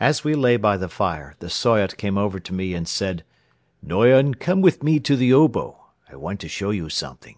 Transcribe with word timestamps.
As 0.00 0.24
we 0.24 0.34
lay 0.34 0.56
by 0.56 0.78
the 0.78 0.88
fire, 0.88 1.34
the 1.40 1.50
Soyot 1.50 1.98
came 1.98 2.16
over 2.16 2.40
to 2.40 2.54
me 2.54 2.72
and 2.72 2.88
said: 2.88 3.22
"Noyon, 3.82 4.32
come 4.36 4.62
with 4.62 4.82
me 4.82 4.98
to 5.00 5.14
the 5.14 5.34
obo. 5.34 5.88
I 6.10 6.16
want 6.16 6.40
to 6.40 6.48
show 6.48 6.70
you 6.70 6.88
something." 6.88 7.36